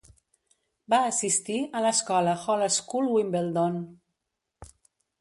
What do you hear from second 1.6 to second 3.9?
a l'escola Hall School Wimbledon.